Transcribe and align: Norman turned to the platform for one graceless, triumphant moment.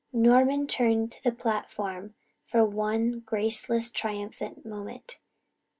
Norman 0.13 0.65
turned 0.65 1.11
to 1.11 1.23
the 1.23 1.31
platform 1.31 2.15
for 2.47 2.65
one 2.65 3.19
graceless, 3.19 3.91
triumphant 3.91 4.65
moment. 4.65 5.19